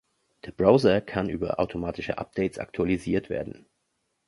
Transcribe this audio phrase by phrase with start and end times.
[0.45, 3.67] Der Browser kann über automatische Updates aktualisiert werden.